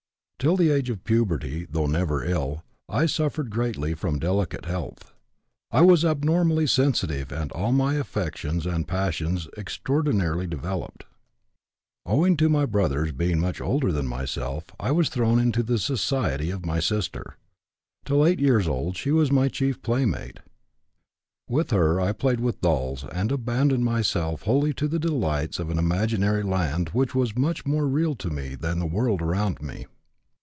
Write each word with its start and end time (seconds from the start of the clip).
Till 0.43 0.57
the 0.57 0.71
age 0.71 0.89
of 0.89 1.03
puberty, 1.03 1.67
though 1.69 1.85
never 1.85 2.25
ill, 2.25 2.63
I 2.89 3.05
suffered 3.05 3.51
greatly 3.51 3.93
from 3.93 4.17
delicate 4.17 4.65
health. 4.65 5.13
I 5.69 5.81
was 5.81 6.03
abnormally 6.03 6.65
sensitive 6.65 7.31
and 7.31 7.51
all 7.51 7.71
my 7.71 7.93
affections 7.93 8.65
and 8.65 8.87
passions 8.87 9.47
extraordinarily 9.55 10.47
developed. 10.47 11.05
Owing 12.07 12.35
to 12.37 12.49
my 12.49 12.65
brothers 12.65 13.11
being 13.11 13.37
much 13.39 13.61
older 13.61 13.91
than 13.91 14.07
myself 14.07 14.65
I 14.79 14.89
was 14.89 15.09
thrown 15.09 15.37
into 15.37 15.61
the 15.61 15.77
society 15.77 16.49
of 16.49 16.65
my 16.65 16.79
sister. 16.79 17.37
Till 18.03 18.25
8 18.25 18.39
years 18.39 18.67
old 18.67 18.97
she 18.97 19.11
was 19.11 19.31
my 19.31 19.47
chief 19.47 19.79
playmate. 19.83 20.39
With 21.47 21.69
her 21.69 22.01
I 22.01 22.13
played 22.13 22.39
with 22.39 22.61
dolls 22.61 23.05
and 23.13 23.31
abandoned 23.31 23.85
myself 23.85 24.41
wholly 24.41 24.73
to 24.73 24.87
the 24.87 24.97
delights 24.97 25.59
of 25.59 25.69
an 25.69 25.77
imaginary 25.77 26.41
land 26.41 26.89
which 26.93 27.13
was 27.13 27.37
much 27.37 27.63
more 27.67 27.87
real 27.87 28.15
to 28.15 28.31
me 28.31 28.55
than 28.55 28.79
the 28.79 28.87
world 28.87 29.21
around 29.21 29.61
me. 29.61 29.85